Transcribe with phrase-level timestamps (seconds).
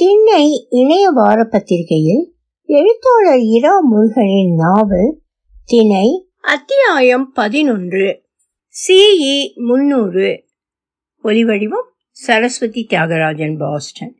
[0.00, 5.20] திண்ணை இணைய வார பத்திரிகையில் எழுத்தாளர் இரா முருகனின் நாவல்
[5.66, 8.22] திணை அத்தியாயம் பதினொன்று.
[8.68, 10.44] சிஇ முன்னூறு
[11.24, 14.16] ஒலிவடிவம் சரஸ்வதி தியாகராஜன் பாஸ்டன்.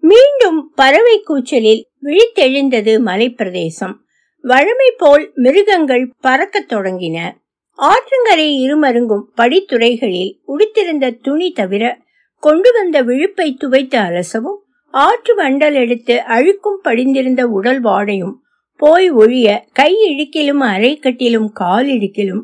[0.00, 3.94] மீண்டும் பறவை கூச்சலில் விழித்தெழுந்தது மலைப்பிரதேசம்.
[4.42, 7.32] வழமை போல் மிருகங்கள் பறக்கத் தொடங்கின.
[7.76, 11.98] ஆற்றங்கரை இருமருங்கும் படித்துறைகளில் உடுத்திருந்த துணி தவிர
[12.38, 14.61] கொண்டு வந்த விழுப்பை துவைத்து அலசவும்
[14.92, 18.34] ஆற்று வண்டல் எடுத்து அழுக்கும் படிந்திருந்த உடல் வாடையும்
[18.76, 22.42] போய் ஒழிய கை இடுக்கிலும் அரைக்கட்டிலும் கால் இடுக்கிலும்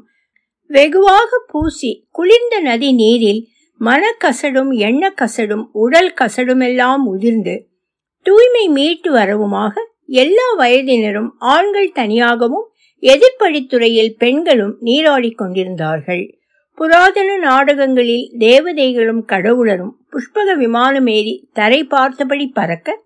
[0.67, 3.49] வெகுவாக பூசி குளிர்ந்த நதி நீரில்
[3.81, 7.69] மனக்கசடும் எண்ண கசடும் உடல் கசடுமெல்லாம் உதிர்ந்து
[8.23, 9.73] தூய்மை மீட்டு வரவுமாக
[10.07, 12.67] எல்லா வயதினரும் ஆண்கள் தனியாகவும்
[13.03, 16.25] எதிர்ப்படித்துறையில் பெண்களும் நீராடிக் கொண்டிருந்தார்கள்.
[16.79, 23.03] புராதன நாடகங்களில் தேவதைகளும் கடவுளரும் புஷ்பக விமானம் ஏறி தரை பார்த்தபடி பறக்க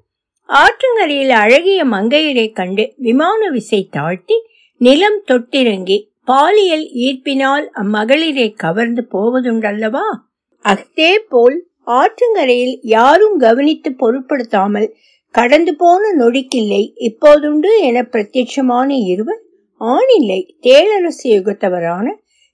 [0.49, 4.37] ஆற்றங்கரையில் அழகிய மங்கையரை கண்டு விமான விசை தாழ்த்தி
[4.77, 10.07] நிலம் தொட்டிறங்கி பாலியல் ஈர்ப்பினால் அம்மகளிரை கவர்ந்து போவதுண்டல்லவா?
[10.65, 14.95] அஃதே போல் ஆற்றங்கரையில் யாரும் கவனித்து பொருட்படுத்தாமல்
[15.31, 19.41] கடந்து போன நொடிக்கில்லை இப்போதுண்டு என பிரத்யட்சமான இருவர்
[19.81, 22.07] ஆணில்லை தேளரசு யுகத்தவரான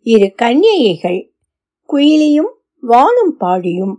[0.03, 1.21] இரு கன்னியைகள்
[1.89, 3.97] குயிலியும் வானும் பாடியும்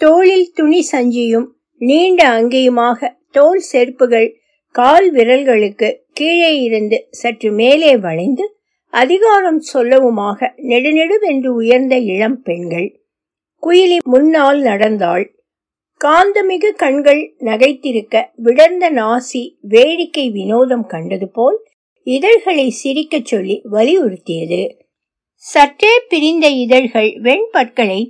[0.00, 1.46] தோளில் துணி சஞ்சியும்
[1.78, 4.28] நீண்ட அங்கேயுமாக தோல் செருப்புகள்
[4.74, 8.44] கால் விரல்களுக்கு கீழே இருந்து சற்று மேலே வளைந்து
[8.92, 12.88] அதிகாரம் சொல்லவுமாக நெடுநெடுவென்று உயர்ந்த இளம் பெண்கள்.
[13.62, 15.24] குயிலி முன்னால் நடந்தாள்.
[16.00, 21.58] காந்தமிகு கண்கள் நகைத்திருக்க விடர்ந்த நாசி வேடிக்கை வினோதம் கண்டது போல்
[22.06, 24.62] இதழ்களை சிரிக்கச் சொல்லி வலியுறுத்தியது.
[25.34, 28.00] சற்றே பிரிந்த இதழ்கள் வெண்பற்களை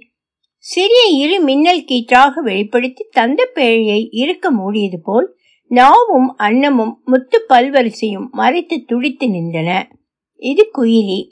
[0.62, 5.36] சிறிய இரு மின்னல் கீற்றாக வெளிப்படுத்தி தந்த பேழையை இருக்க மூடியது போல்
[5.70, 9.82] நாவும் அன்னமும் முத்து பல்வரிசையும் மறைத்து துடித்து நின்றன.
[10.36, 11.30] இது குயிலி.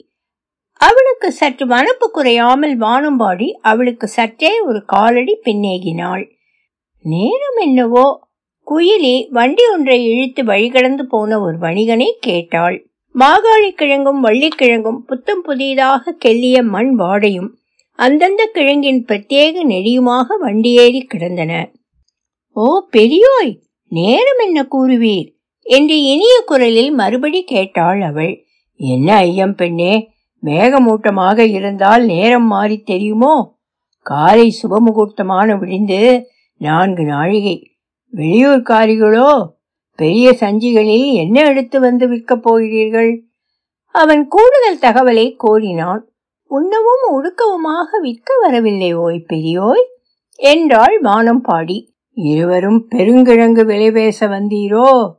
[0.73, 6.29] அவளுக்கு சற்று மனப்பு குறையாமல் வானம்பாடி அவளுக்கு சற்றே ஒரு காலடி பின்னேகினாள்.
[7.01, 8.27] நேரம் என்னவோ?
[8.67, 12.89] குயிலி வண்டி ஒன்றை இழுத்து வழிகடந்து போன ஒரு வணிகனை கேட்டாள்.
[13.19, 17.57] மாகாளி கிழங்கும் வள்ளிக்கிழங்கும் புத்தம் புதியதாக கெல்லிய மண் வாடையும்.
[17.99, 21.71] அந்தந்த கிழங்கின் பிரத்யேக நெடியுமாக வண்டியேறி கிடந்தன.
[22.49, 23.51] ஓ பெரியோய்
[23.87, 25.29] நேரம் என்ன கூறுவீர்?
[25.61, 28.45] என்று இனிய குரலில் மறுபடி கேட்டாள் அவள்.
[28.75, 30.09] என்ன ஐயம் பெண்ணே
[30.43, 33.57] மேகமூட்டமாக இருந்தால் நேரம் மாறி தெரியுமோ?
[34.01, 36.27] காலை சுபமுகூர்த்தமான விடிந்து
[36.57, 37.57] நான்கு நாழிகை.
[38.13, 39.47] வெளியூர்காரிகளோ
[39.95, 43.23] பெரிய சஞ்சிகளில் என்ன எடுத்து வந்து விற்கப் போகிறீர்கள்?
[43.95, 46.03] அவன் கூடுதல் தகவலை கோரினான்.
[46.49, 49.85] உண்ணவும் உடுக்கவுமாக விற்க வரவில்லை ஓய் பெரியோய்.
[50.35, 55.11] என்றாள் வானம் பாடி இருவரும் பெருங்கிழங்கு விலை பேச வந்தீரோ?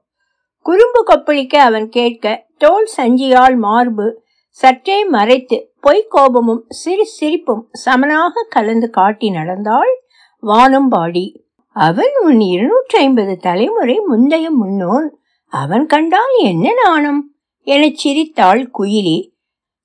[0.58, 9.30] குறும்பு கொப்பளிக்க அவன் கேட்க தோல் சஞ்சியால் மார்பு சற்றே மறைத்து பொய்க்கோபமும் சிறு சிரிப்பும் சமனாக கலந்து காட்டி
[9.30, 10.02] நடந்தாள்
[10.40, 15.18] வானம் பாடி அவன் உன் இருநூற்றி ஐம்பது தலைமுறை முந்தைய முன்னோன்.
[15.46, 19.29] அவன் கண்டால் என்ன நாணம் எனச் சிரித்தாள் குயிலி.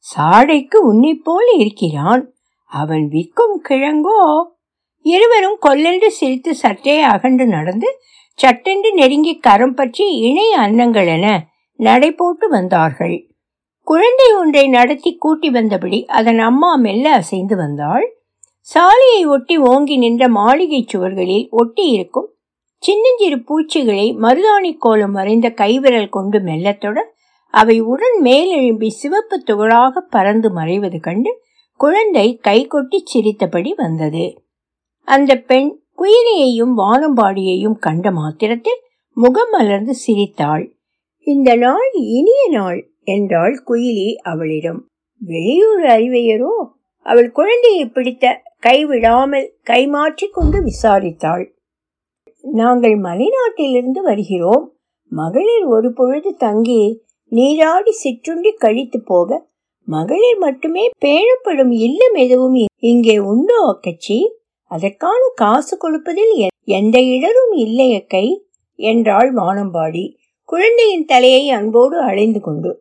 [0.05, 2.23] சாடைக்கு உன்னிப்போல் இருக்கிறான்.
[2.71, 4.21] அவன் விற்கும் கிழங்கோ?
[5.05, 7.89] இருவரும் கொல்லென்று சிரித்து சற்றே அகன்று நடந்து
[8.39, 11.47] சட்டென்று நெருங்கி கரம் பற்றி இணை அன்னங்கள் என
[11.79, 13.17] நடை போட்டு வந்தார்கள்.
[13.87, 18.05] குழந்தை ஒன்றை நடத்தி கூட்டி வந்தபடி அதன் அம்மா மெல்ல அசைந்து வந்தாள்.
[18.59, 22.29] சாலையை ஒட்டி ஓங்கி நின்ற மாளிகை சுவர்களில் ஒட்டி இருக்கும்
[22.83, 26.97] சின்னஞ்சிறு பூச்சிகளை மருதாணி கோலம் வரைந்த கைவிரல் கொண்டு மெல்லத்தொட
[27.55, 31.31] அவை உடன் மேலெழும்பி சிவப்பு துகளாக பறந்து மறைவது கண்டு
[31.79, 34.25] குழந்தை கை கொட்டி சிரித்தபடி வந்தது.
[35.07, 38.81] அந்த பெண் குயிலியையும் வானம்பாடியையும் கண்ட மாத்திரத்தில்
[39.17, 40.65] முகம் மலர்ந்து சிரித்தாள்.
[41.19, 44.81] இந்த நாள் இனிய நாள் என்றாள் குயிலி அவளிடம்.
[45.21, 46.53] வெளியூர் அறிவையரோ?
[47.05, 48.25] அவள் குழந்தையை பிடித்த
[48.67, 51.45] கைவிடாமல் கைமாற்றி கொண்டு விசாரித்தாள்.
[52.41, 54.65] நாங்கள் மலைநாட்டிலிருந்து வருகிறோம்.
[55.11, 56.83] மகளிர் ஒரு பொழுது தங்கி
[57.31, 59.47] நீராடி சிற்றுண்டி கழித்து போக
[59.87, 64.17] மகளிர் மட்டுமே பேணப்படும் இல்லம் எதுவும் இங்கே உண்டோ அக்கச்சி?
[64.63, 66.33] அதற்கான காசு கொடுப்பதில்
[66.63, 68.25] எந்த இடரும் இல்லை அக்கை
[68.75, 70.05] என்றாள் வானம்பாடி.
[70.49, 72.71] குழந்தையின் தலையை அன்போடு அழைந்து கொண்டு.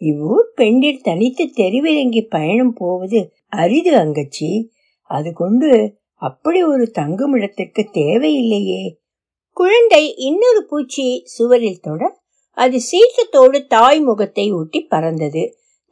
[0.00, 4.70] இவ்வூர் பெண்டில் தனித்து தெருவிறங்கி பயணம் போவது அரிது அங்கச்சி.
[5.10, 5.70] அது கொண்டு
[6.14, 8.82] அப்படி ஒரு தங்குமிடத்திற்கு தேவையில்லையே.
[9.56, 12.18] குழந்தை இன்னொரு பூச்சியை சுவரில் தொட
[12.58, 15.42] அது சீற்றத்தோடு தாய் முகத்தை ஒட்டி பறந்தது.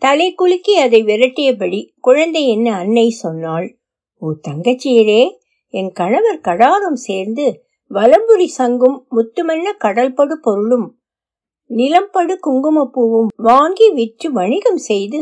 [0.02, 3.68] தலை குலுக்கி அதை விரட்டியபடி குழந்தை என்ன அன்னை சொன்னாள்?
[4.22, 5.22] ஓ தங்கச்சியரே
[5.74, 7.46] என் கணவர் கடாரம் சேர்ந்து
[7.90, 10.86] வலம்புரி சங்கும் முத்துமல்ல கடல்படு பொருளும்
[11.70, 15.18] நிலம்படு குங்குமப்பூவும் வாங்கி விற்று வணிகம் செய்து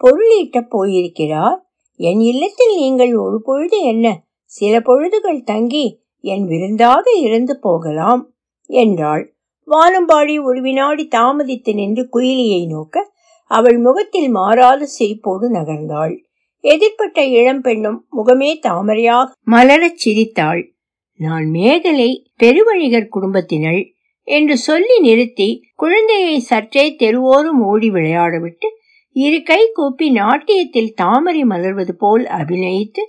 [0.00, 1.58] பொருளீட்ட போயிருக்கிறார்.
[2.00, 4.06] என் இல்லத்தில் நீங்கள் ஒரு பொழுது என்ன
[4.52, 5.86] சில பொழுதுகள் தங்கி
[6.24, 8.22] என் விருந்தாக இருந்து போகலாம்
[8.70, 9.24] என்றாள்.
[9.70, 13.12] வானம்பாடி ஒரு வினாடி தாமதித்து நின்று குயிலியை நோக்க
[13.44, 16.14] அவள் முகத்தில் மாறாத சிரிப்போடு நகர்ந்தாள்.
[16.60, 20.74] எதிர்ப்பட்ட இளம்பெண்ணும் முகமே தாமரையாக மலரச் சிரித்தாள்.
[21.20, 28.68] நான் மேகலை பெருவழிகர் குடும்பத்தினள் என்று சொல்லி நிறுத்தி குழந்தையை சற்றே தெருவோரும் ஓடி விளையாடவிட்டு
[29.16, 33.02] இரு கை கூப்பி நாட்டியத்தில் தாமரை மலர்வது போல் அபிநயித்து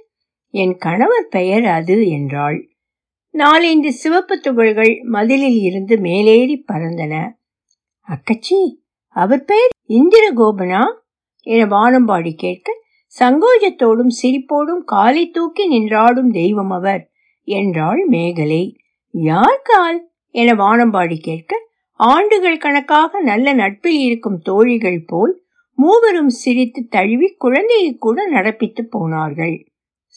[0.54, 2.71] என் கணவர் பெயர் அது என்றாள்.
[3.32, 7.32] நாலைந்து சிவப்பு துகள்கள் மதிலில் இருந்து மேலேறி பறந்தன.
[8.08, 8.76] அக்கச்சி
[9.08, 10.94] அவர் பெயர் இந்திர கோபனா
[11.42, 12.74] என வானம்பாடி கேட்க
[13.20, 17.12] சங்கோஜத்தோடும் சிரிப்போடும் காலை தூக்கி நின்றாடும் தெய்வம் அவர்.
[17.44, 18.76] என்றாள் மேகலை.
[19.12, 20.10] யார் கால்?
[20.30, 25.44] என வானம்பாடி கேட்க ஆண்டுகள் கணக்காக நல்ல நட்பில் இருக்கும் தோழிகள் போல்
[25.76, 29.71] மூவரும் சிரித்து தழுவி குழந்தையை கூட நடப்பித்து போனார்கள்.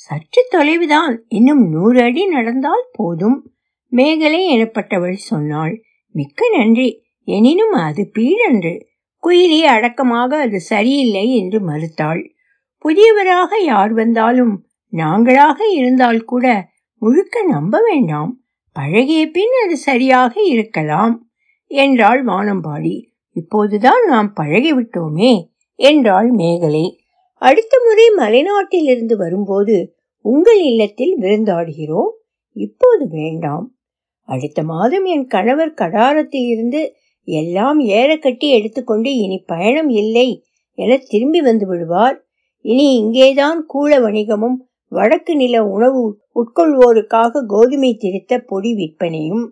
[0.06, 1.16] சற்று தொலைவுதான்.
[1.28, 3.52] இன்னும் நூறு அடி நடந்தால் போதும்.
[3.88, 5.82] மேகலை எனப்பட்டவள் சொன்னாள்.
[6.10, 7.02] மிக்க நன்றி.
[7.24, 8.86] எனினும் அது பீழன்று
[9.22, 12.30] குயிலி அடக்கமாக அது சரியில்லை என்று மறுத்தாள்.
[12.84, 16.68] புதியவராக யார் வந்தாலும் நாங்களாக இருந்தால் கூட
[16.98, 18.40] முழுக்க நம்ப வேண்டாம்.
[18.72, 21.30] பழகிய பின் அது சரியாக இருக்கலாம்
[21.66, 23.04] என்றாள் வானம்பாடி.
[23.32, 25.32] இப்போதுதான் நாம் பழகிவிட்டோமே
[25.74, 27.03] என்றாள் மேகலை.
[27.42, 32.10] அடுத்த முறை மலைநாட்டிலிருந்து வரும்போது உங்கள் இல்லத்தில் விருந்தாடுகிறோம்.
[32.52, 33.74] இப்போது வேண்டாம்.
[34.22, 36.94] அடுத்த மாதம் என் கணவர் கடாரத்தில் இருந்து
[37.24, 40.44] எல்லாம் ஏற கட்டி எடுத்துக்கொண்டு இனி பயணம் இல்லை
[40.74, 42.24] என திரும்பி வந்து விடுவார்.
[42.60, 44.56] இனி இங்கேதான் கூல வணிகமும்
[44.88, 49.44] வடக்கு நில உணவு உட்கொள்வோருக்காக கோதுமை திருத்த பொடி விற்பனையும்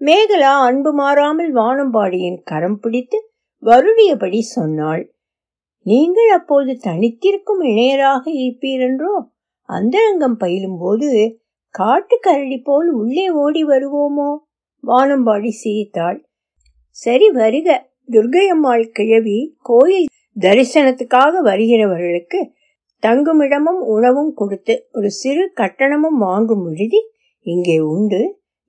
[0.00, 3.30] மேகலா அன்பு மாறாமல் வானம்பாடியின் கரம் பிடித்து
[3.62, 5.15] வருடியபடி சொன்னாள்.
[5.86, 9.12] நீங்கள் அப்போது தனித்திருக்கும் இணையராக இருப்பீரென்றோ?
[9.68, 11.40] அந்தரங்கம் பயிலும் போது
[11.70, 14.30] காட்டு கரடி போல் உள்ளே ஓடி வருவோமோ?
[14.84, 16.18] வானம்பாடி சிரித்தாள்.
[16.90, 17.68] சரி வருக.
[18.10, 20.08] துர்கையம்மாள் கிழவி கோயில்
[20.40, 22.40] தரிசனத்துக்காக வருகிறவர்களுக்கு
[23.02, 27.00] தங்குமிடமும் உணவும் கொடுத்து ஒரு சிறு கட்டணமும் வாங்கும் விடுதி
[27.46, 28.20] இங்கே உண்டு.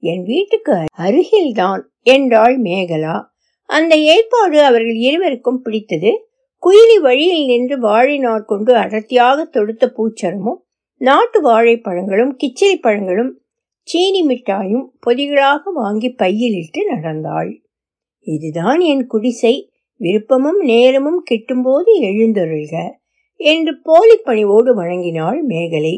[0.04, 3.16] என் வீட்டுக்கு அருகில்தான் என்றாள் மேகலா.
[3.70, 6.12] அந்த ஏற்பாடு அவர்கள் இருவருக்கும் பிடித்தது.
[6.64, 10.60] குயிலி வழியில் நின்று வாழை நார் கொண்டு அடர்த்தியாக தொடுத்த பூச்சரமும்
[11.02, 13.32] நாட்டு வாழைப்பழங்களும் கிச்சிலி பழங்களும்
[13.88, 17.52] சீனி மிட்டாயும் பொதிகளாக வாங்கி பையிலிட்டு நடந்தாள்.
[18.28, 19.56] இதுதான் என் குடிசை.
[20.02, 22.76] விருப்பமும் நேரமும் கிட்டும்போது எழுந்தொருள்க
[23.40, 25.96] என்று போலி பணிவோடு வழங்கினாள் மேகலை.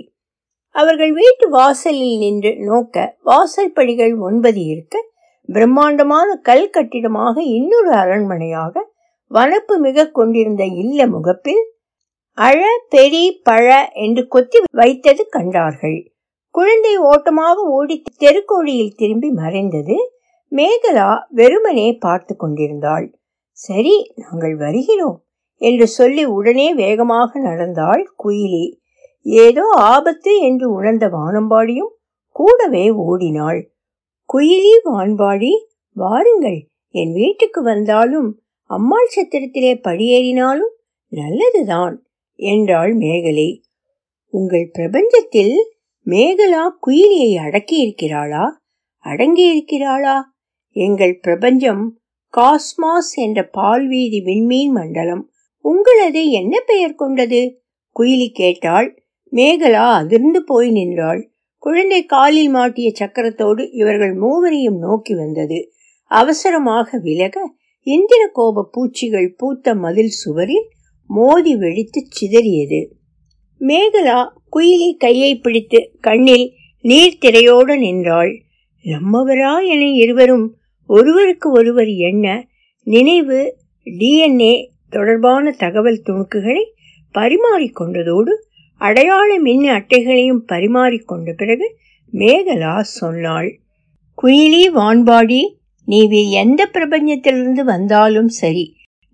[0.75, 4.97] அவர்கள் வீட்டு வாசலில் நின்று நோக்க வாசல் படிகள் ஒன்பது இருக்க
[5.49, 8.85] பிரம்மாண்டமான கல் கட்டிடமாக இன்னொரு அரண்மனையாக
[9.31, 11.63] வனப்பு மிக கொண்டிருந்த இல்ல முகப்பில்
[12.37, 12.61] அழ
[12.93, 13.67] பெரி பழ
[14.03, 15.99] என்று கொத்தி வைத்தது கண்டார்கள்.
[16.55, 19.97] குழந்தை ஓட்டமாக ஓடி தெருக்கோழியில் திரும்பி மறைந்தது
[20.51, 23.07] மேகலா வெறுமனே பார்த்து கொண்டிருந்தாள்.
[23.59, 25.17] சரி நாங்கள் வருகிறோம்
[25.61, 28.65] என்று சொல்லி உடனே வேகமாக நடந்தாள் குயிலி.
[29.25, 31.93] ஏதோ ஆபத்து என்று உணர்ந்த வானம்பாடியும்
[32.35, 33.61] கூடவே ஓடினாள்.
[34.29, 35.53] குயிலி வான்பாடி
[35.95, 36.59] வாருங்கள்
[36.95, 38.29] என் வீட்டுக்கு வந்தாலும்
[38.69, 40.73] அம்மாள் சத்திரத்திலே படியேறினாலும்
[41.09, 43.63] நல்லதுதான் என்றாள் மேகலை.
[44.33, 45.55] உங்கள் பிரபஞ்சத்தில்
[46.05, 48.61] மேகலா குயிலியை அடக்கி இருக்கிறாளா
[49.05, 50.37] அடங்கி இருக்கிறாளா
[50.75, 51.99] எங்கள் பிரபஞ்சம்
[52.37, 55.31] காஸ்மாஸ் என்ற பால்வீதி விண்மீன் மண்டலம்.
[55.65, 57.61] உங்களது என்ன பெயர் கொண்டது?
[57.99, 59.03] குயிலி கேட்டாள்.
[59.31, 61.31] மேகலா அதிர்ந்து போய் நின்றாள்.
[61.57, 65.71] குழந்தை காலில் மாட்டிய சக்கரத்தோடு இவர்கள் மூவரையும் நோக்கி வந்தது.
[66.11, 67.57] அவசரமாக விலக
[67.89, 70.69] இந்திர கோப பூச்சிகள் பூத்த மதில் சுவரில்
[71.07, 72.87] மோதி வெடித்து சிதறியது.
[73.59, 78.41] மேகலா குயிலி கையை பிடித்து கண்ணில் நீர் திரையோடு நின்றாள்.
[78.83, 80.55] நம்மவரா என இருவரும்
[80.85, 82.47] ஒருவருக்கு ஒருவர் எண்ண
[82.83, 86.63] நினைவு டிஎன்ஏ தொடர்பான தகவல் துணுக்குகளை
[87.13, 88.31] பரிமாறிக்கொண்டதோடு
[88.77, 91.75] அடையாள மின் அட்டைகளையும் பரிமாறிக்கொண்ட பிறகு
[92.11, 93.59] மேகலா சொன்னாள்.
[94.21, 95.58] குயிலி வான்பாடி
[95.89, 95.99] நீ
[96.31, 98.65] எந்த பிரபஞ்சத்திலிருந்து வந்தாலும் சரி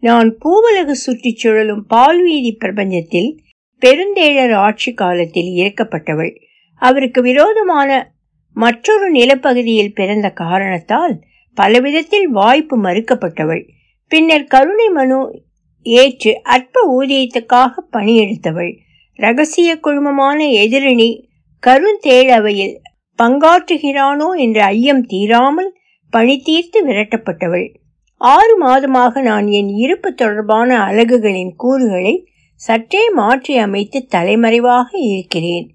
[0.04, 3.30] நான் பூவலகு சுற்றிச் சுழலும் பால்வீதி பிரபஞ்சத்தில்
[3.82, 6.34] பெருந்தேழர் ஆட்சி காலத்தில் இறக்கப்பட்டவள்.
[6.82, 7.90] அவருக்கு விரோதமான
[8.56, 11.16] மற்றொரு நிலப்பகுதியில் பிறந்த காரணத்தால்
[11.58, 13.64] பலவிதத்தில் வாய்ப்பு மறுக்கப்பட்டவள்.
[14.12, 15.20] பின்னர் கருணை மனு
[15.86, 18.72] ஏற்று அற்ப ஊதியத்துக்காக பணியெடுத்தவள்.
[19.20, 21.10] ரகசிய குழுமமான எதிரணி
[21.64, 22.76] கருந்தேழவையில்
[23.20, 25.72] பங்காற்றுகிறானோ என்ற ஐயம் தீராமல்
[26.16, 27.68] பணி தீர்த்து விரட்டப்பட்டவள்.
[28.22, 32.16] ஆறு மாதமாக நான் என் இருப்பு தொடர்பான அலகுகளின் கூறுகளை
[32.62, 35.66] சற்றே மாற்றி அமைத்து தலைமறைவாக இருக்கிறேன்.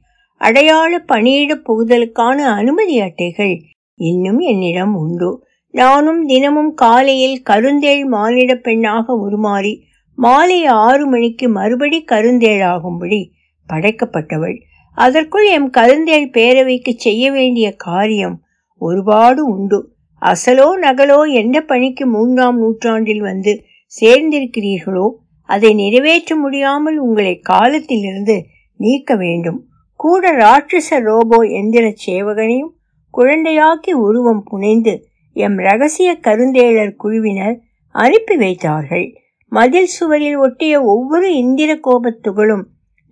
[0.40, 3.54] அடையாள பணியிட புகுதலுக்கான அனுமதி அட்டைகள்
[4.00, 5.30] இன்னும் என்னிடம் உண்டு.
[5.74, 9.74] நானும் தினமும் காலையில் கருந்தேள் மானிட பெண்ணாக உருமாறி
[10.18, 13.20] மாலை ஆறு மணிக்கு மறுபடி கருந்தேழாகும்படி
[13.68, 14.56] படைக்கப்பட்டவள்.
[14.98, 18.36] அதற்குள் எம் கருந்தேள் பேரவைக்கு செய்ய வேண்டிய காரியம்
[18.80, 19.80] ஒருபாடு உண்டு.
[20.22, 23.52] அசலோ நகலோ எந்த பணிக்கு மூன்றாம் நூற்றாண்டில் வந்து
[24.00, 25.06] சேர்ந்திருக்கிறீர்களோ
[25.48, 28.36] அதை நிறைவேற்ற முடியாமல் உங்களை காலத்திலிருந்து
[28.76, 29.58] நீக்க வேண்டும்.
[30.00, 32.74] கூட ராட்சச ரோபோ எந்திர சேவகனையும்
[33.14, 34.94] குழந்தையாக்கி உருவம் புனைந்து
[35.32, 37.56] எம் ரகசிய கருந்தேளர் குழுவினர்
[37.94, 39.06] அனுப்பி வைத்தார்கள்.
[39.52, 42.64] மதில் சுவரில் ஒட்டிய ஒவ்வொரு இந்திர கோபத்துகளும்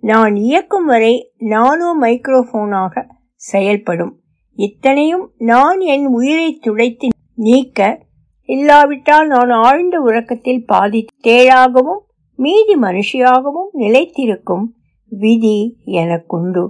[0.03, 3.03] நான் இயக்கும் வரை நானோ மைக்ரோஃபோனாக
[3.35, 4.13] செயல்படும்.
[4.59, 7.87] இத்தனையும் நான் என் உயிரை துடைத்து நீக்க
[8.49, 12.01] இல்லாவிட்டால் நான் ஆழ்ந்த உறக்கத்தில் பாதி தேழாகவும்
[12.39, 14.65] மீதி மனுஷியாகவும் நிலைத்திருக்கும்
[15.11, 16.63] விதி எனக்குண்டு.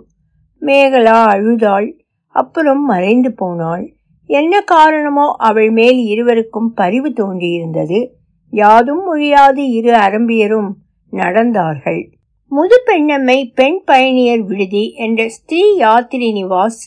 [0.62, 1.90] மேகலா அழுதாள்.
[2.36, 3.86] அப்புறம் மறைந்து போனாள்.
[4.30, 8.00] என்ன காரணமோ அவள் மேல் இருவருக்கும் பரிவு தோன்றியிருந்தது.
[8.54, 10.70] யாதும் மொழியாது இரு அரம்பியரும்
[11.14, 12.02] நடந்தார்கள்.
[12.52, 16.82] முது பெண்ணம்மை பெண் பயணியர் விடுதி என்ற ஸ்திரீ யாத்திரி நிவாஸ்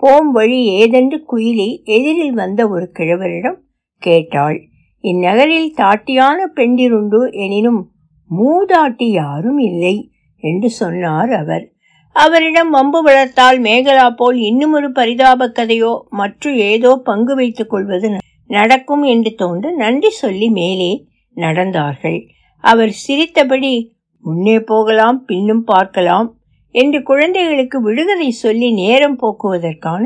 [0.00, 3.58] போம் வழி ஏதென்று குயிலி எதிரில் வந்த ஒரு கிழவரிடம்
[3.96, 4.68] கேட்டாள்
[5.00, 7.90] இந்நகரில் தாட்டியான பெண்டிருண்டு எனினும்
[8.30, 11.72] மூதாட்டி யாரும் இல்லை என்று சொன்னார் அவர்.
[12.12, 18.16] அவரிடம் வம்பு வளர்த்தால் மேகலா போல் இன்னுமொரு பரிதாபக் பரிதாப கதையோ மற்ற ஏதோ பங்கு வைத்துக் கொள்வது
[18.46, 22.28] நடக்கும் என்று தோன்று நன்றி சொல்லி மேலே நடந்தார்கள்.
[22.64, 26.39] அவர் சிரித்தபடி முன்னே போகலாம் பின்னும் பார்க்கலாம்
[26.74, 30.02] என்று குழந்தைகளுக்கு விடுகதை சொல்லி நேரம் போக்குவதற்கான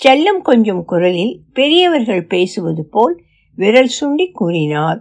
[0.00, 3.14] செல்லம் கொஞ்சம் குரலில் பெரியவர்கள் பேசுவது போல்
[3.58, 5.00] விரல் சுண்டி கூறினார்.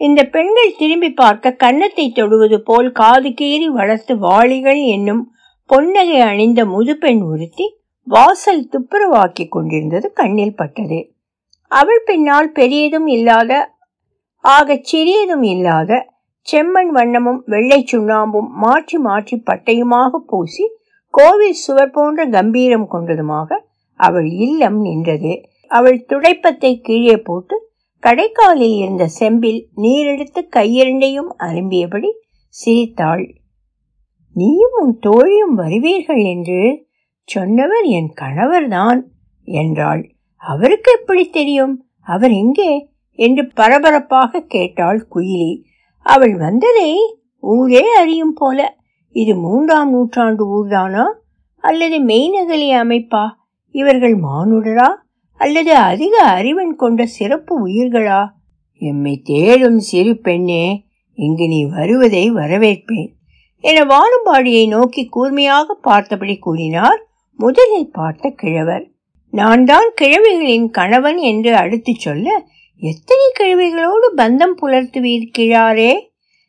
[0.00, 5.22] இந்த பெண்கள் திரும்பி பார்க்க கன்னத்தை தொடுவது போல் காது கீறி வளர்த்து வாளிகள் என்னும்
[5.70, 7.66] பொன்னகை அணிந்த முதுபெண் ஒருத்தி
[8.06, 10.98] வாசல் துப்புரவாக்கி கொண்டிருந்தது கண்ணில் பட்டது.
[11.70, 13.52] அவள் பின்னால் பெரியதும் இல்லாத
[14.44, 15.92] ஆகச் சிறியதும் இல்லாத
[16.48, 20.64] செம்மண் வண்ணமும் வெள்ளை சுண்ணாம்பும் மாற்றி மாற்றி பட்டையுமாக பூசி
[21.14, 23.58] கோவில் சுவர் போன்ற கம்பீரம் கொண்டதுமாக
[24.00, 25.32] அவள் இல்லம் நின்றது.
[25.70, 27.56] அவள் துடைப்பத்தை கீழே போட்டு
[28.02, 32.10] கடைக்காலில் இருந்த செம்பில் நீரெடுத்து கையிரண்டையும் அரும்பியபடி
[32.54, 33.24] சிரித்தாள்.
[34.36, 36.60] நீயும் உன் தோழியும் வருவீர்கள் என்று
[37.28, 39.00] சொன்னவர் என் கணவர்தான்
[39.48, 40.02] என்றாள்.
[40.42, 41.74] அவருக்கு எப்படி தெரியும்?
[42.06, 42.72] அவர் எங்கே?
[43.18, 45.52] என்று பரபரப்பாக கேட்டாள் குயிலி.
[46.06, 46.90] அவள் வந்ததை
[47.42, 48.60] ஊரே அறியும் போல
[49.16, 51.04] இது மூன்றாம் நூற்றாண்டு ஊர்தானா?
[51.64, 53.24] அல்லது மெய்நகலி அமைப்பா?
[53.74, 54.88] இவர்கள் மானுடரா?
[55.40, 58.20] அல்லது அதிக அறிவன் கொண்ட சிறப்பு உயிர்களா?
[58.82, 60.84] எம்மை தேடும் சிறு பெண்ணே
[61.18, 63.10] இங்கு நீ வருவதை வரவேற்பேன்
[63.64, 67.00] என வானும்பாடியை நோக்கி கூர்மையாக பார்த்தபடி கூறினார்
[67.38, 68.84] முதலில் பார்த்த கிழவர்.
[69.32, 72.46] நான் தான் கிழவிகளின் கணவன் என்று அடுத்துச் சொல்ல
[72.80, 75.92] எத்தனை கிழவிகளோடு பந்தம் புலர்த்துவீர் கிழாரே?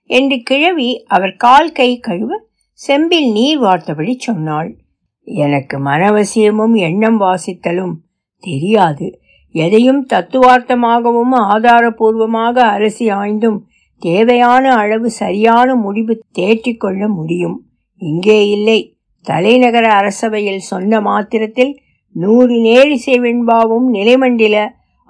[0.09, 2.39] என்று கிழவி அவர் கால் கை கழுவ
[2.79, 4.77] செம்பில் நீர் வார்த்தபடி சொன்னாள்.
[5.23, 7.93] எனக்கு மனவசியமும் எண்ணம் வாசித்தலும்
[8.39, 9.19] தெரியாது.
[9.55, 13.59] எதையும் தத்துவார்த்தமாகவும் ஆதாரபூர்வமாக அரசி ஆய்ந்தும்
[14.01, 17.57] தேவையான அளவு சரியான முடிவு தேற்றிக்கொள்ள முடியும்.
[17.97, 18.79] இங்கே இல்லை.
[19.21, 21.73] தலைநகர அரசவையில் சொன்ன மாத்திரத்தில்
[22.15, 24.57] நூறு நேரிசை வெண்பாவும் நிலைமண்டில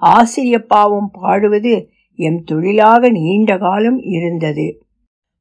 [0.02, 1.74] ஆசிரியப்பாவும் பாடுவது
[2.18, 4.66] எம் தொழிலாக நீண்ட காலம் இருந்தது.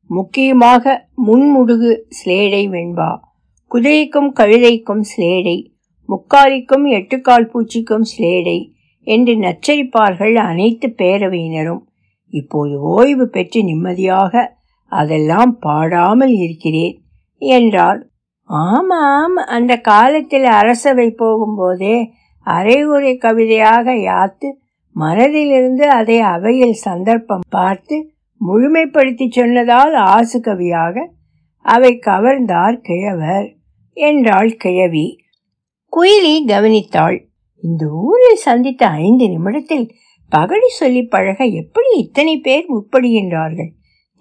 [0.10, 0.84] முக்கியமாக
[1.26, 3.12] முன்முடுகு ஸ்லேடை வெண்பா.
[3.72, 5.58] குதிரைக்கும் கழுதைக்கும் ஸ்லேடை
[6.10, 8.58] முக்காலிக்கும் எட்டுக்கால் பூச்சிக்கும் ஸ்லேடை
[9.08, 11.82] என்று நச்சரிப்பார்கள் அனைத்து பேரவையினரும்.
[12.34, 14.44] இப்போது ஓய்வு பெற்று நிம்மதியாக
[14.92, 16.96] அதெல்லாம் பாடாமல் இருக்கிறேன்
[17.42, 18.02] என்றார்
[18.50, 21.96] ஆமாம் அந்த காலத்தில் அரசவை போகும்போதே
[22.46, 24.50] அரைகுறை கவிதையாக யாத்து
[24.96, 27.96] மனதிலிருந்து அதை அவையில் சந்தர்ப்பம் பார்த்து
[28.42, 30.96] முழுமைப்படுத்தி சொன்னதால் ஆசு கவியாக
[31.66, 33.48] அவை கவர்ந்தார் கிழவர்
[33.98, 35.08] என்றாள் கிழவி.
[35.94, 37.18] குயிலி கவனித்தாள்
[37.64, 39.86] இந்த ஊரில் சந்தித்த ஐந்து நிமிடத்தில்
[40.32, 43.72] பகடி சொல்லி பழக எப்படி இத்தனை பேர் உட்படுகின்றார்கள்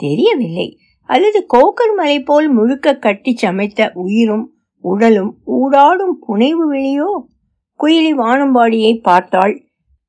[0.00, 0.68] தெரியவில்லை.
[1.08, 4.46] அல்லது கோக்கர் மலை போல் முழுக்க கட்டி சமைத்த உயிரும்
[4.84, 7.10] உடலும் ஊடாடும் புனைவு வெளியோ?
[7.80, 9.66] குயிலி வானம்பாடியை பார்த்தாள்.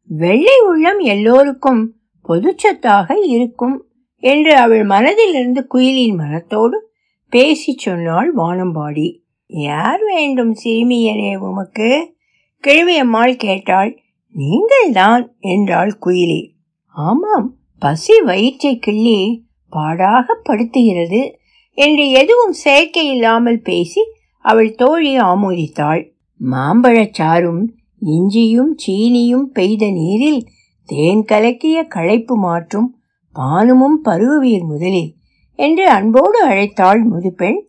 [0.08, 1.96] வெள்ளை உள்ளம் எல்லோருக்கும்
[2.28, 3.86] பொதுச்சத்தாக இருக்கும்
[4.20, 6.92] என்று அவள் மனதிலிருந்து குயிலின் மனத்தோடு
[7.30, 9.20] பேசி சொன்னாள் வானம்பாடி.
[9.46, 12.16] யார் வேண்டும் சிறுமியரே உமக்கு?
[12.64, 14.02] கிழவியம்மாள் கேட்டாள்.
[14.32, 16.52] நீங்கள்தான் என்றாள் குயிலி.
[16.88, 21.36] ஆமாம் பசி வயிற்றை கிள்ளி பாடாக படுத்துகிறது
[21.72, 24.02] என்று எதுவும் செயற்கை இல்லாமல் பேசி
[24.40, 26.15] அவள் தோழி ஆமோதித்தாள்.
[26.40, 27.64] மாம்பழச்சாரும்
[28.02, 30.42] இஞ்சியும் சீனியும் பெய்த நீரில்
[30.90, 32.90] தேன் கலக்கிய களைப்பு மாற்றும்
[33.36, 35.12] பானுமும் பருவவீர் முதலில்
[35.60, 37.60] என்று அன்போடு அழைத்தாள் முதுபெண்.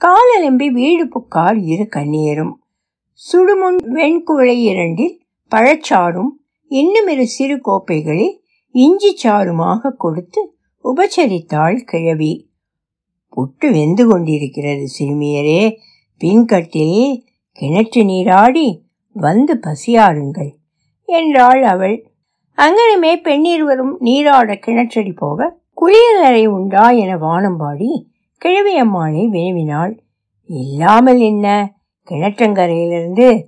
[0.00, 2.54] காலெலும்பி வீடு புக்கார் இரு கண்ணீரும்
[3.20, 5.14] சுடுமுன் வெண்குழை இரண்டில்
[5.52, 6.32] பழச்சாரும்
[6.70, 8.34] இன்னும் இரு சிறு கோப்பைகளில்
[8.74, 10.40] இஞ்சி சாருமாக கொடுத்து
[10.84, 12.32] உபச்சரித்தாள் கிழவி.
[13.36, 15.62] புட்டு வெந்து கொண்டிருக்கிறது சிறுமியரே
[16.20, 17.00] பின்கட்டில்
[17.58, 18.82] கிணற்று நீராடி
[19.12, 20.50] வந்து பசியாருங்கள்
[21.04, 22.06] என்றாள் அவள்.
[22.58, 27.90] அங்கனமே பெண்ணிருவரும் நீராட கிணற்றடி போக குளியலறை உண்டா என வானம்பாடி
[28.42, 29.98] கிழவியம்மாளை வினவினாள்.
[30.44, 31.74] இல்லாமல் என்ன?
[32.10, 33.44] கிணற்றங்கரையிலிருந்து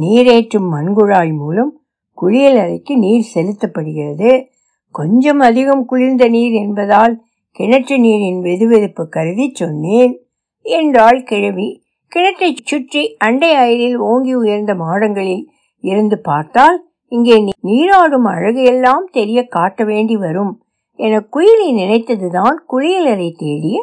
[0.00, 1.80] நீரேற்றும் மண்குழாய் மூலம்
[2.22, 4.46] குளியலறைக்கு நீர் செலுத்தப்படுகிறது.
[4.90, 7.22] கொஞ்சம் அதிகம் குளிர்ந்த நீர் என்பதால்
[7.58, 10.14] கிணற்று நீரின் வெதுவெதுப்பு கருதி சொன்னேன்
[10.62, 11.68] என்றாள் கிழவி.
[12.12, 15.44] கிணற்றை சுற்றி அண்டை அயலில் ஓங்கி உயர்ந்த மாடங்களில்
[15.84, 16.78] இருந்து பார்த்தால்
[17.12, 20.52] இங்கே நீராடும் அழகு எல்லாம் தெரிய காட்ட வேண்டி வரும்
[20.98, 23.76] என குயிலி நினைத்ததுதான் குளியலறை தேடிய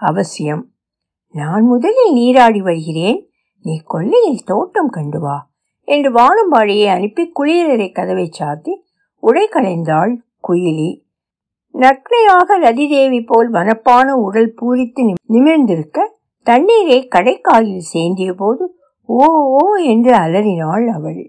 [0.00, 0.62] அவசியம்.
[1.34, 3.18] நான் முதலில் நீராடி வருகிறேன்
[3.64, 5.36] நீ கொல்லையில் தோட்டம் கண்டு வா
[5.88, 8.72] என்று வானம்பாடியை அனுப்பி குளியலறை கதவை சாத்தி
[9.22, 10.12] உடை களைந்தாள்
[10.48, 10.90] குயிலி.
[11.74, 16.08] நக்னையாக ரதிதேவி போல் வனப்பான உடல் பூரித்து நிமிர்ந்திருக்க
[16.46, 18.64] தண்ணீரை கடைக்காயில் சேந்திய போது
[19.08, 19.26] ஓ
[19.60, 21.22] ஓ என்று அலறினாள் அவள்.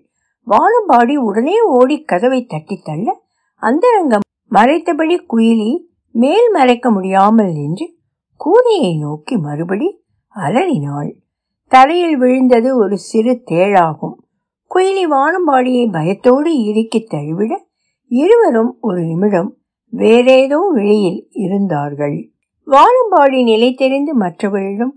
[0.48, 3.08] வானம்பாடி உடனே ஓடி கதவை தட்டி தள்ள
[3.64, 5.72] அந்தரங்கம் மறைத்தபடி குயிலி
[6.16, 7.86] மேல் மறைக்க முடியாமல் நின்று
[8.42, 9.88] கூனியை நோக்கி மறுபடி
[10.36, 11.12] அலறினாள்.
[11.72, 14.16] தரையில் விழுந்தது ஒரு சிறு தேழாகும்
[14.72, 17.54] குயிலி வானம்பாடியை பயத்தோடு இறுக்கி தழுவிட
[18.12, 19.50] இருவரும் ஒரு நிமிடம்
[19.94, 22.18] வேறேதோ வெளியில் இருந்தார்கள்.
[22.68, 24.94] வானம்பாடி நிலை தெரிந்து மற்றவர்களிடம்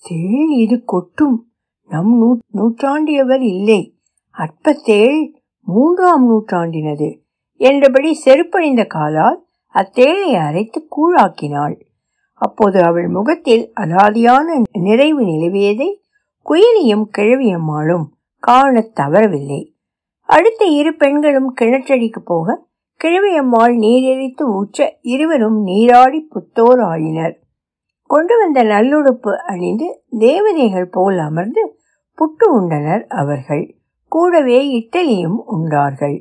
[0.00, 1.50] தேள் இது கொட்டும்.
[1.88, 3.94] நம் நூ நூற்றாண்டியவர் இல்லை.
[4.38, 7.18] அற்பத்தேள் மூன்றாம் நூற்றாண்டினது.
[7.56, 11.80] என்றபடி செருப்பணிந்த காலால் அத்தேளை அரைத்து கூழாக்கினாள்.
[12.34, 16.00] அப்போது அவள் முகத்தில் அலாதியான நிறைவு நிலவியதை
[16.44, 18.04] குயிலியும் கிழவியம்மாளும்
[18.38, 19.74] காணத் தவறவில்லை.
[20.20, 22.66] அடுத்த இரு பெண்களும் கிணற்றடிக்கு போக
[23.04, 27.45] கிழவியம்மாள் நீரெரித்து ஊற்ற இருவரும் நீராடி புத்தோர் ஆயினர்.
[28.10, 29.88] கொண்டு வந்த நல்லுடுப்பு அணிந்து
[30.18, 31.62] தேவதைகள் போல் அமர்ந்து
[32.18, 33.64] புட்டு உண்டனர் அவர்கள்.
[34.12, 36.16] கூடவே இட்டலியும் உண்டார்கள்.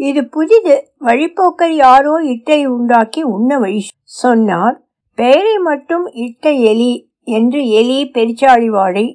[0.00, 4.76] இது புதிது வழிப்போக்கர் யாரோ இட்டை உண்டாக்கி உண்ண வழி சொன்னார்.
[5.18, 9.06] பெயரை மட்டும் இட்ட எலி என்று எலி பெருச்சாழிவாடை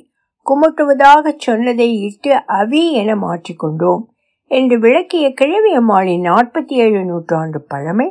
[0.45, 4.03] குமட்டுவதாக சொன்னதை இட்டு அவி என மாற்றிக்கொண்டோம்
[4.51, 8.07] என்று விளக்கிய கிழவியம்மாளின் நாற்பத்தி ஏழு நூற்றாண்டு பழமை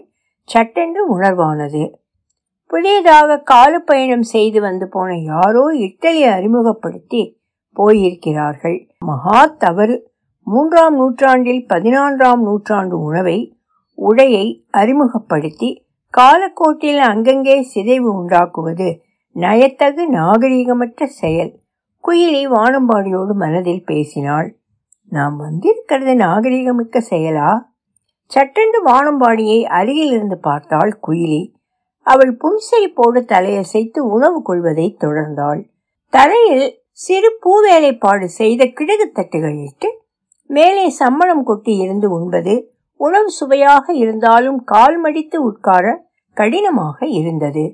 [0.48, 1.82] சட்டென்று உணர்வானது.
[2.68, 7.40] புதியதாக காலு பயணம் செய்து வந்து போன யாரோ இட்டலியை அறிமுகப்படுத்தி
[7.76, 8.88] போயிருக்கிறார்கள்.
[8.98, 10.10] மகா தவறு.
[10.42, 13.56] மூன்றாம் நூற்றாண்டில் பதினான்காம் நூற்றாண்டு உணவை
[13.98, 15.70] உடையை அறிமுகப்படுத்தி
[16.18, 19.00] காலக்கோட்டில் அங்கங்கே சிதைவு உண்டாக்குவது
[19.32, 21.60] நயத்தகு நாகரீகமற்ற செயல்.
[22.04, 24.56] குயிலி வானம்பாடியோடு மனதில் பேசினாள்.
[25.04, 27.50] நாம் வந்திருக்கிறது நாகரீகமிக்க செயலா?
[28.26, 31.56] சட்டென்று வானம்பாடியை அருகில் இருந்து பார்த்தாள் குயிலி.
[32.08, 35.60] அவள் புன்சிரிப்போடு தலையசைத்து உணவு கொள்வதை தொடர்ந்தாள்.
[36.12, 36.68] தரையில்
[36.98, 39.88] சிறு பூவேலைப்பாடு செய்த கிடுகு தட்டுகள் இட்டு
[40.50, 42.54] மேலே சம்மணம் கொட்டி இருந்து உண்பது
[43.00, 45.86] உணவு சுவையாக இருந்தாலும் கால் மடித்து உட்கார
[46.36, 47.64] கடினமாக இருந்தது.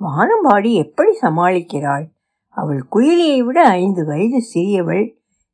[0.00, 2.04] வானம்பாடி எப்படி சமாளிக்கிறாள்?
[2.56, 5.04] அவள் குயிலியை விட ஐந்து வயது சிறியவள்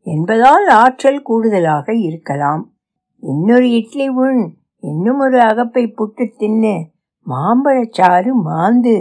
[0.06, 2.62] என்பதால் ஆற்றல் கூடுதலாக இருக்கலாம்.
[3.22, 4.42] இன்னொரு இட்லி உண்
[4.82, 6.74] இன்னும் ஒரு அகப்பை புட்டு தின்னு
[7.26, 8.96] மாம்பழச்சாறு மாந்து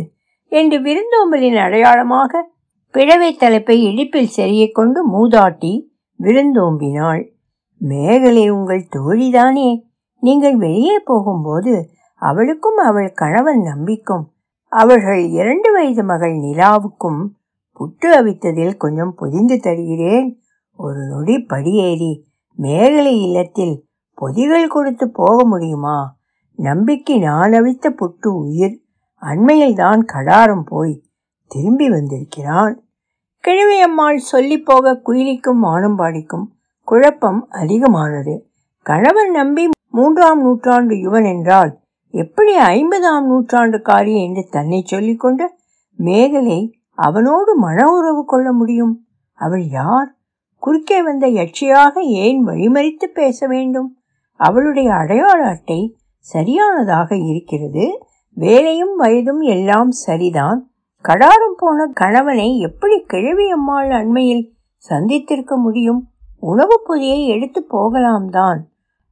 [0.51, 2.53] என்று விருந்தோம்பலின் அடையாளமாக
[2.91, 5.73] பிழவை தலைப்பை இடிப்பில் செறியக் கொண்டு மூதாட்டி
[6.19, 7.23] விருந்தோம்பினாள்.
[7.77, 9.69] மேகலை உங்கள் தோழிதானே.
[10.19, 14.25] நீங்கள் வெளியே போகும்போது அவளுக்கும் அவள் கணவன் நம்பிக்கும்.
[14.67, 17.21] அவர்கள் இரண்டு வயது மகள் நிலாவுக்கும்
[17.79, 20.39] புட்டு அவித்ததில் கொஞ்சம் பொதிந்து தருகிறேன்.
[20.79, 22.25] ஒரு நொடி படியேறி
[22.57, 25.97] மேகலை இல்லத்தில் பொதிகள் கொடுத்து போக முடியுமா?
[26.59, 28.75] நம்பிக்கை நான் அவித்த புட்டு உயிர்
[29.21, 30.93] அண்மையில் தான் கடாரம் போய்
[31.51, 32.75] திரும்பி வந்திருக்கிறான்.
[33.43, 36.45] கிழவியம்மாள் சொல்லி போக குயிலிக்கும் வானம்பாடிக்கும்
[36.87, 38.33] குழப்பம் அதிகமானது.
[38.85, 41.71] கணவன் நம்பி மூன்றாம் நூற்றாண்டு யுவன் என்றால்
[42.13, 45.45] எப்படி ஐம்பதாம் நூற்றாண்டுக்காரி என்று தன்னை சொல்லிக்கொண்டு
[45.99, 46.59] மேகலை
[46.97, 48.93] அவனோடு மன உறவு கொள்ள முடியும்?
[49.39, 50.09] அவள் யார்?
[50.63, 53.89] குறுக்கே வந்த யட்சியாக ஏன் வழிமறித்து பேச வேண்டும்?
[54.39, 55.79] அவளுடைய அடையாள அட்டை
[56.31, 57.85] சரியானதாக இருக்கிறது.
[58.37, 60.59] வேலையும் வயதும் எல்லாம் சரிதான்.
[61.05, 64.45] கடாரம் போன கணவனை எப்படி கிழவி அம்மாள் அண்மையில்
[64.89, 66.01] சந்தித்திருக்க முடியும்?
[66.39, 68.59] உணவு பொதியை எடுத்து போகலாம் தான்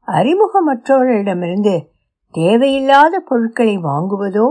[0.08, 1.76] அறிமுகமற்றவர்களிடமிருந்து
[2.36, 4.48] தேவையில்லாத பொருட்களை வாங்குவதோ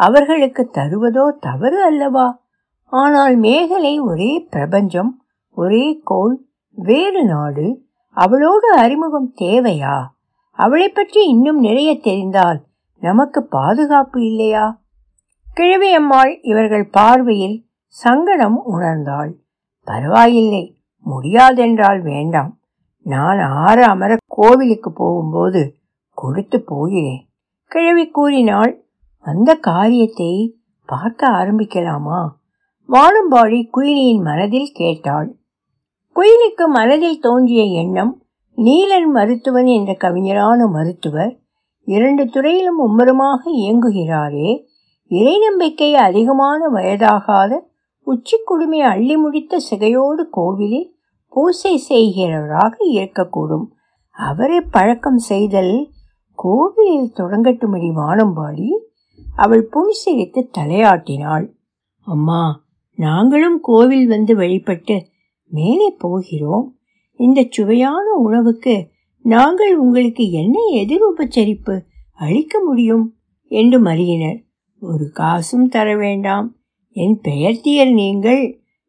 [0.00, 2.28] அவர்களுக்கு தருவதோ தவறு அல்லவா?
[2.92, 5.12] ஆனால் மேகலை ஒரே பிரபஞ்சம்
[5.56, 6.36] ஒரே கோள்
[6.72, 7.66] வேறு நாடு.
[8.16, 9.96] அவளோடு அறிமுகம் தேவையா?
[10.52, 12.66] அவளை பற்றி இன்னும் நிறைய தெரிந்தால்
[12.98, 14.84] நமக்கு பாதுகாப்பு இல்லையா?
[15.54, 19.32] கிழவி அம்மாள் இவர்கள் பார்வையில் சங்கடம் உணர்ந்தாள்.
[19.84, 22.60] பரவாயில்லை முடியாதென்றால் வேண்டாம்.
[23.00, 25.76] நான் ஆற அமர கோவிலுக்கு போகும்போது
[26.10, 27.28] கொடுத்து போகிறேன்.
[27.64, 28.84] கிழவி கூறினாள்
[29.18, 32.28] அந்த காரியத்தை பார்க்க ஆரம்பிக்கலாமா?
[32.88, 35.36] வானம்பாடி குயிலியின் மனதில் கேட்டாள்.
[36.16, 38.21] குயிலிக்கு மனதில் தோன்றிய எண்ணம்
[38.56, 41.38] நீலன் மருத்துவன் என்ற கவிஞரான மருத்துவர்
[41.84, 44.64] இரண்டு துறையிலும் மும்முரமாக இயங்குகிறாரே.
[45.06, 47.70] இறை நம்பிக்கை அதிகமான வயதாகாத
[48.02, 48.36] உச்சி
[48.80, 50.94] அள்ளி முடித்த சிகையோடு கோவிலில்
[51.28, 53.64] பூசை செய்கிறவராக இருக்கக்கூடும்.
[54.10, 55.88] அவரை பழக்கம் செய்தல்
[56.34, 58.68] கோவிலில் தொடங்கட்டுமடி வானம்பாடி
[59.36, 61.52] அவள் புன்சிரித்து தலையாட்டினாள்.
[62.04, 62.62] அம்மா
[62.94, 65.06] நாங்களும் கோவில் வந்து வழிபட்டு
[65.46, 66.76] மேலே போகிறோம்.
[67.22, 68.74] இந்த சுவையான உணவுக்கு
[69.24, 71.74] நாங்கள் உங்களுக்கு என்ன எதிர் உபச்சரிப்பு
[72.12, 73.04] அளிக்க முடியும்?
[73.50, 74.38] என்று மறியினர்
[74.82, 76.46] ஒரு காசும் தர வேண்டாம்.
[76.96, 78.42] என் பெயர்த்தியர் நீங்கள்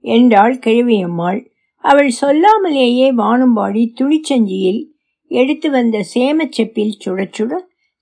[0.04, 1.40] என்றாள் கிழவியம்மாள்.
[1.84, 4.82] அவள் சொல்லாமலேயே வானம்பாடி துணிச்சஞ்சியில்
[5.28, 7.54] எடுத்து வந்த சேமச்செப்பில் சுட சுட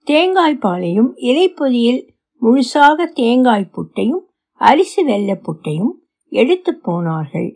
[0.07, 2.01] தேங்காய் பாலையும் இலைப்பொதியில்
[2.41, 4.23] முழுசாக தேங்காய் புட்டையும்
[4.61, 5.93] அரிசி வெள்ள புட்டையும்
[6.31, 7.49] எடுத்து போனார்கள்.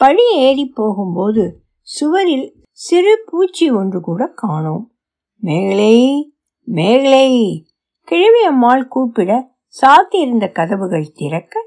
[0.00, 1.44] படி ஏறி போகும்போது
[1.90, 4.84] சுவரில் சிறு பூச்சி ஒன்று கூட காணோம்.
[5.36, 5.94] மேகலை
[6.64, 7.30] மேகலை
[8.04, 9.30] கிழவி அம்மாள் கூப்பிட
[9.76, 11.62] சாத்தியிருந்த கதவுகள் திறக்க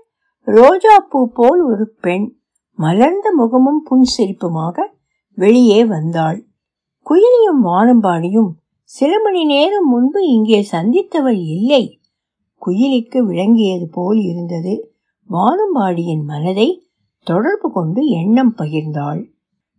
[0.47, 2.37] ரோஜா பூ போல் ஒரு பெண்
[2.71, 4.77] மலர்ந்த முகமும் புன்சிரிப்புமாக
[5.37, 6.39] வெளியே வந்தாள்.
[7.05, 8.51] குயிலியும் வானம்பாடியும்
[8.83, 11.99] சில மணி நேரம் முன்பு இங்கே சந்தித்தவள் இல்லை.
[12.61, 14.95] குயிலிக்கு விளங்கியது போல் இருந்தது.
[15.29, 16.87] வானம்பாடியின் மனதை
[17.27, 19.21] தொடர்பு கொண்டு எண்ணம் பகிர்ந்தாள்.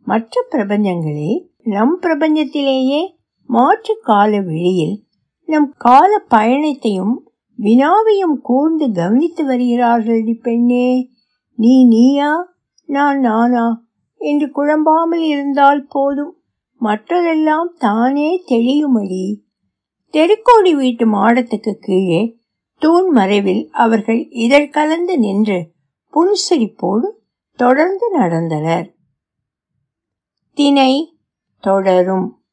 [0.05, 3.01] மற்ற பிரபஞ்சங்களே நம் பிரபஞ்சத்திலேயே
[3.47, 5.03] மாற்று கால வெளியில்
[5.47, 11.11] நம் கால பயணத்தையும் வினாவையும் கூர்ந்து கவனித்து வருகிறார்கள் பெண்ணே.
[11.55, 12.55] நீ நீயா?
[12.87, 13.85] நான் நானா?
[14.17, 16.37] என்று குழம்பாமல் இருந்தால் போதும்.
[16.81, 19.40] மற்றதெல்லாம் தானே தெளியுமடி.
[20.11, 22.37] தெருக்கோடி வீட்டு மாடத்துக்கு கீழே
[22.79, 25.71] தூண் மறைவில் அவர்கள் இதழ் கலந்து நின்று
[26.12, 27.11] புன்சிரிப்போடு
[27.57, 28.93] தொடர்ந்து நடந்தனர்.
[30.55, 31.19] தினை
[31.61, 32.45] தொடரும்.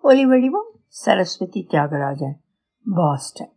[0.00, 2.36] ஒலி வடிவம் சரஸ்வதி தியாகராஜன்
[2.94, 3.52] பாஸ்டன்.